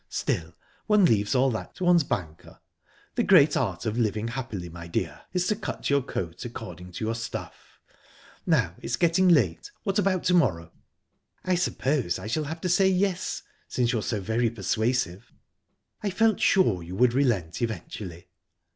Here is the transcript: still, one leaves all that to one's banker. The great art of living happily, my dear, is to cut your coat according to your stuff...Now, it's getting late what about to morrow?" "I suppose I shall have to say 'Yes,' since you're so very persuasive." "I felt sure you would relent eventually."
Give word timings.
still, 0.09 0.55
one 0.87 1.05
leaves 1.05 1.35
all 1.35 1.51
that 1.51 1.75
to 1.75 1.83
one's 1.85 2.03
banker. 2.03 2.59
The 3.13 3.21
great 3.21 3.55
art 3.55 3.85
of 3.85 3.99
living 3.99 4.29
happily, 4.29 4.67
my 4.67 4.87
dear, 4.87 5.21
is 5.31 5.45
to 5.45 5.55
cut 5.55 5.91
your 5.91 6.01
coat 6.01 6.43
according 6.43 6.93
to 6.93 7.05
your 7.05 7.13
stuff...Now, 7.13 8.73
it's 8.79 8.95
getting 8.95 9.29
late 9.29 9.69
what 9.83 9.99
about 9.99 10.23
to 10.23 10.33
morrow?" 10.33 10.71
"I 11.45 11.53
suppose 11.53 12.17
I 12.17 12.25
shall 12.25 12.45
have 12.45 12.61
to 12.61 12.67
say 12.69 12.89
'Yes,' 12.89 13.43
since 13.67 13.93
you're 13.93 14.01
so 14.01 14.19
very 14.19 14.49
persuasive." 14.49 15.31
"I 16.01 16.09
felt 16.09 16.39
sure 16.39 16.81
you 16.81 16.95
would 16.95 17.13
relent 17.13 17.61
eventually." 17.61 18.27